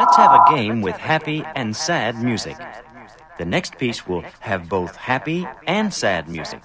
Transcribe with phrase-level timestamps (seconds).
[0.00, 2.56] Let's have a game with happy and sad music.
[3.36, 6.62] The next piece will have both happy and sad music.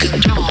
[0.00, 0.49] Nigga,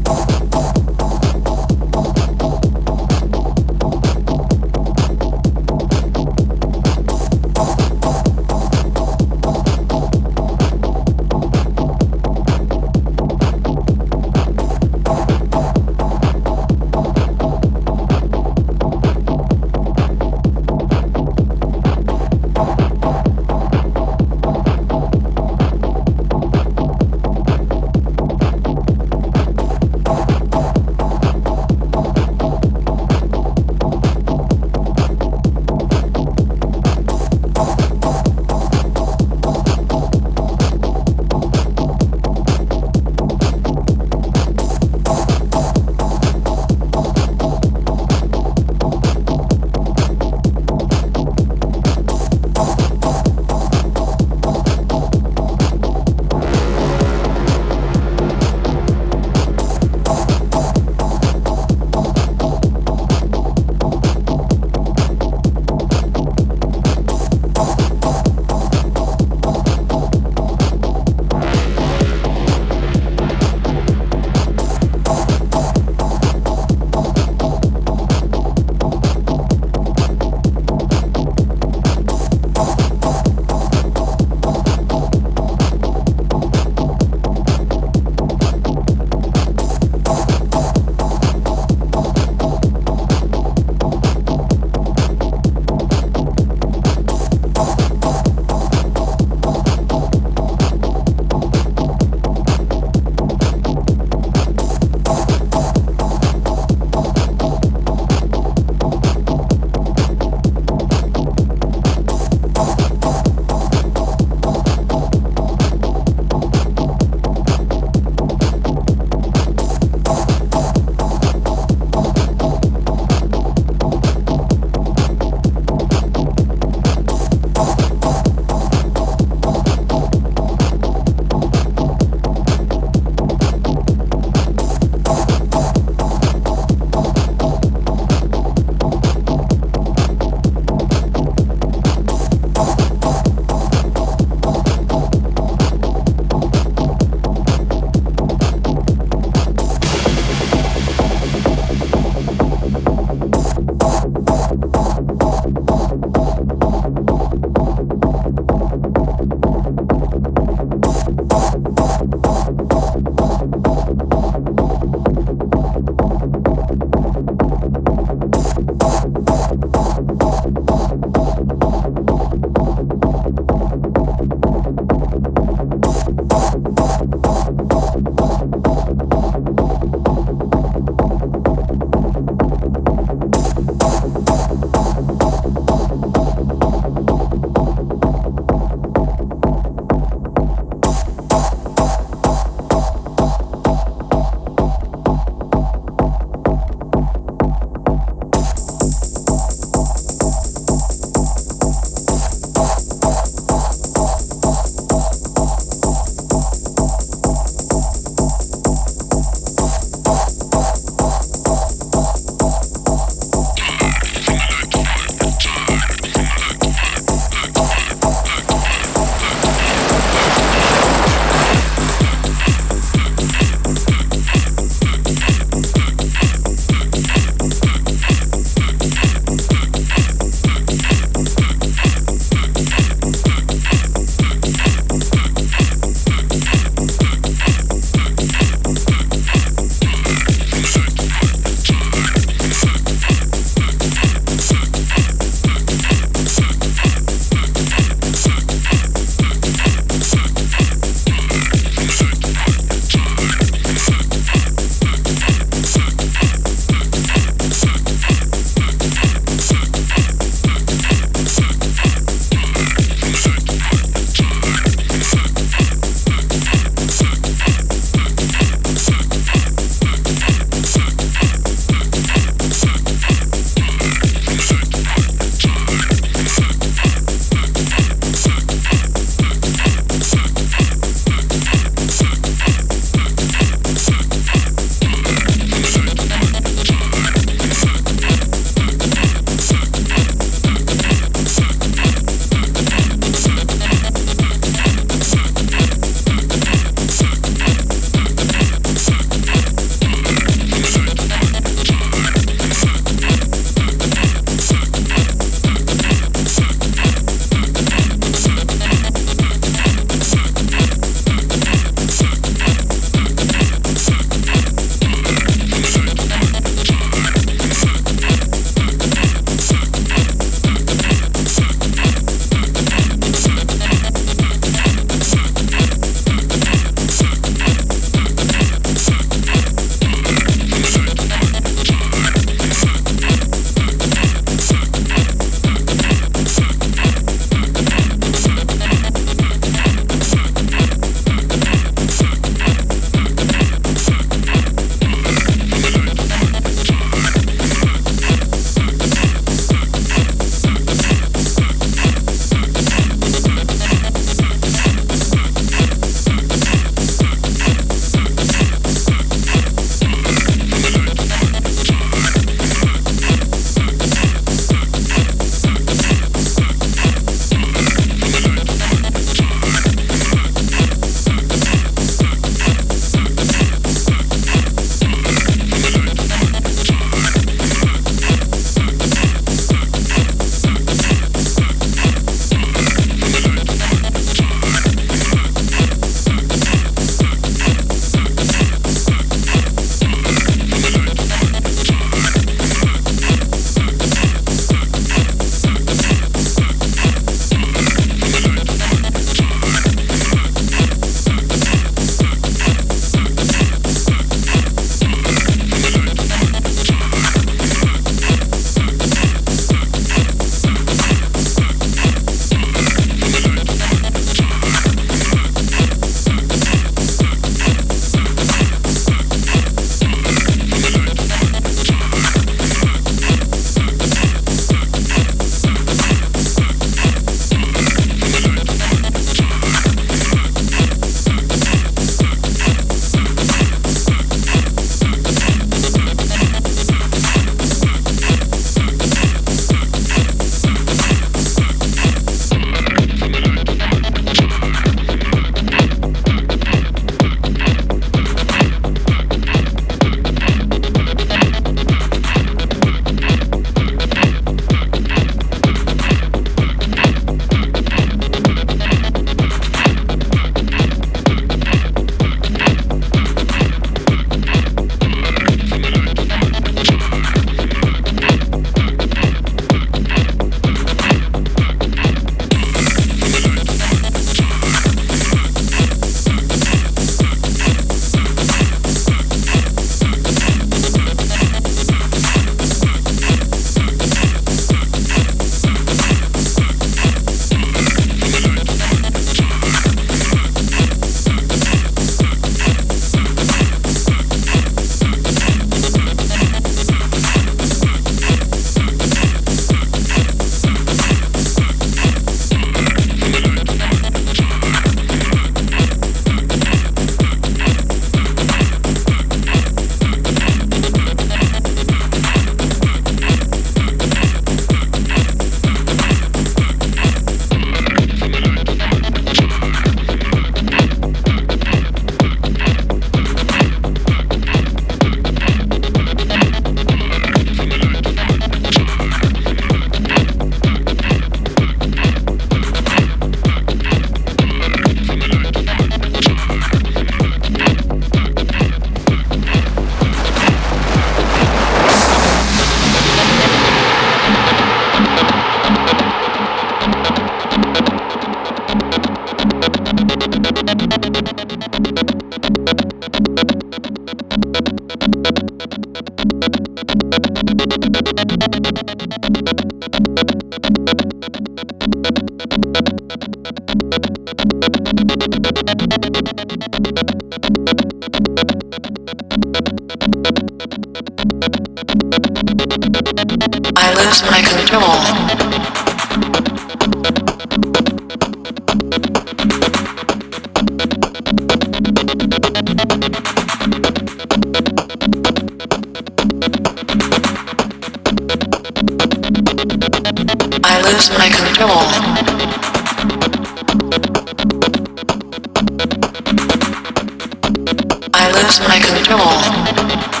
[598.03, 600.00] I lose my control.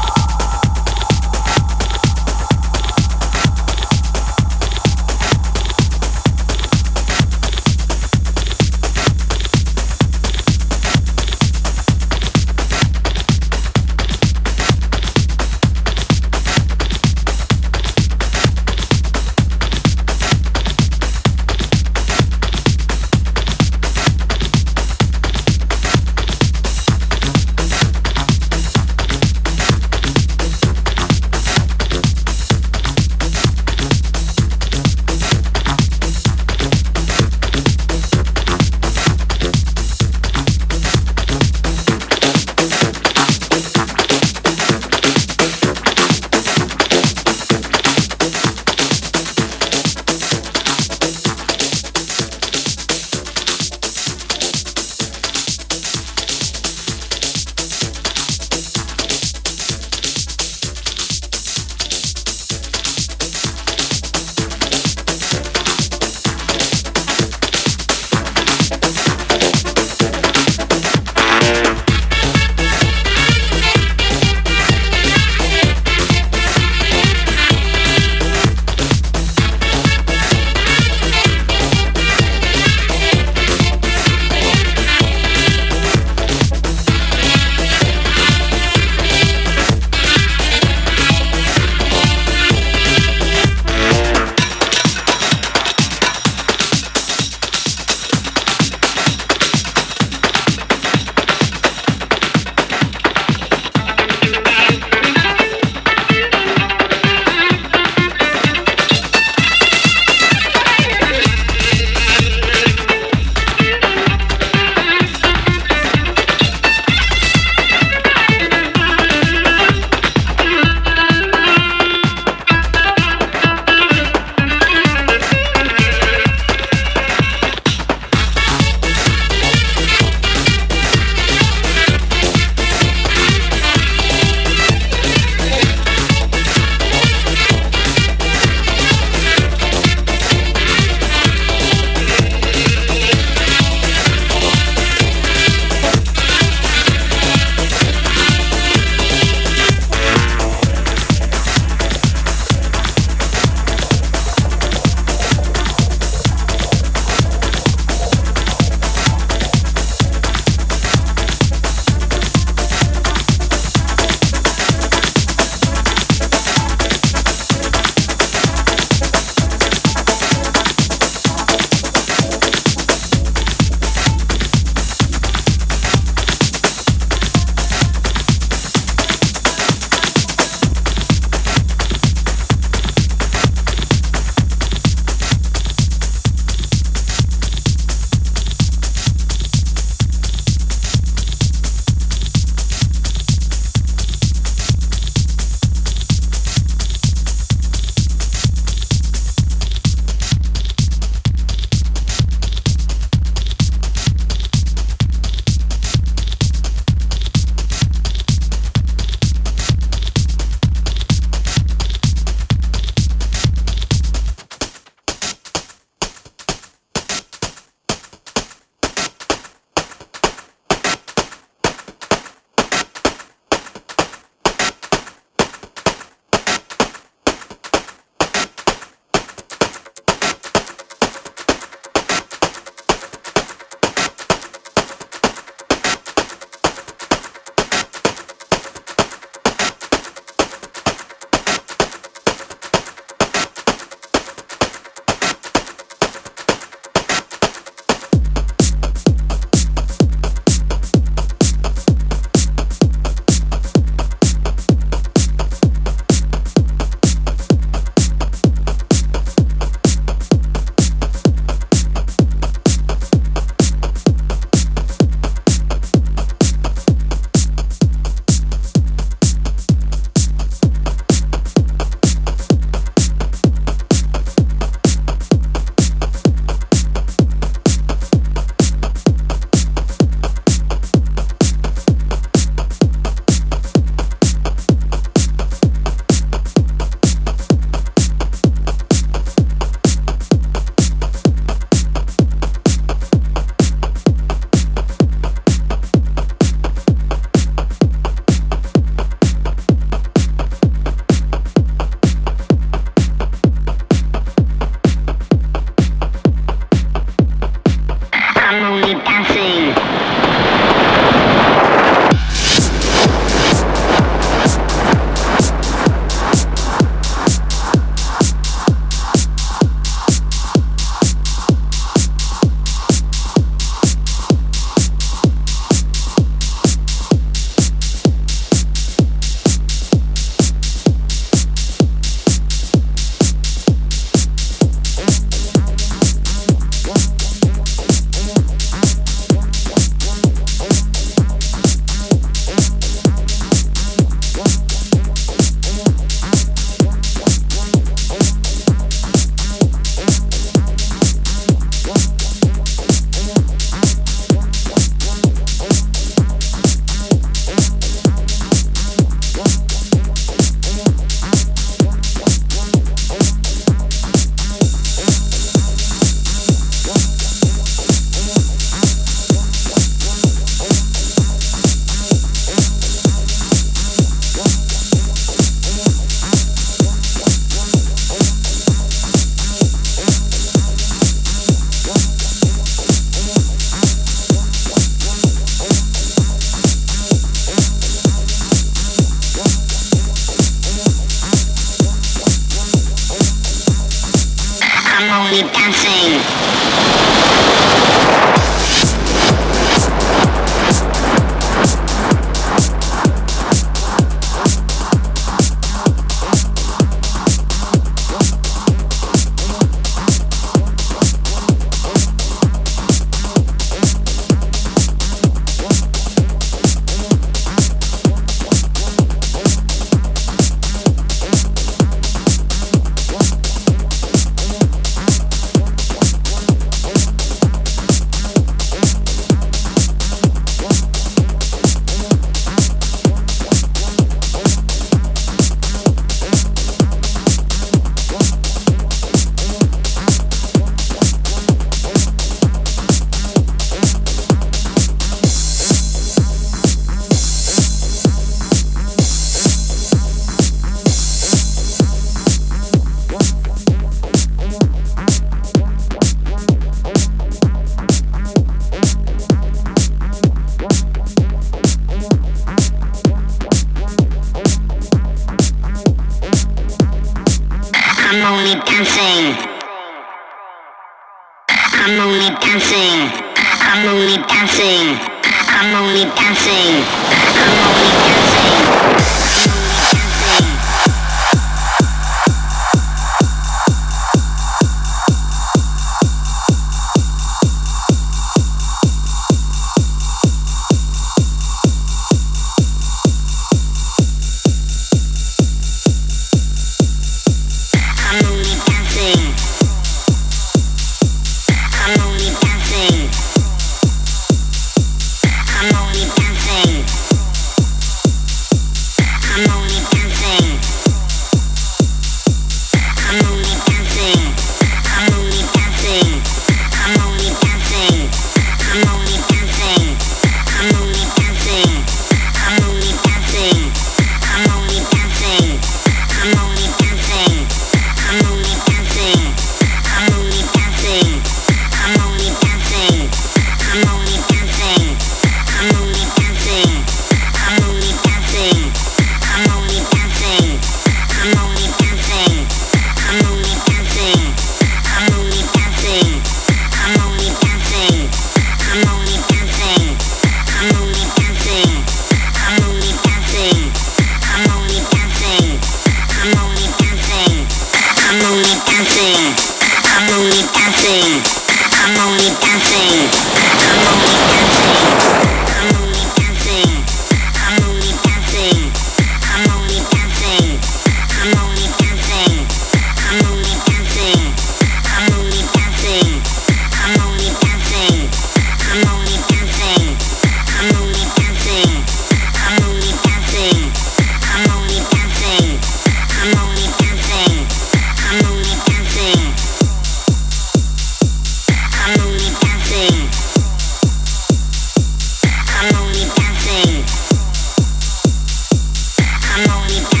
[599.43, 600.00] I'm only.